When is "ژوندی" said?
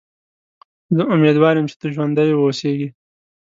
1.93-2.31